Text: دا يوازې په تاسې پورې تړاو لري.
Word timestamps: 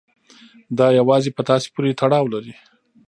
دا 0.77 0.87
يوازې 0.99 1.29
په 1.33 1.41
تاسې 1.49 1.67
پورې 1.73 1.97
تړاو 1.99 2.25
لري. 2.33 2.53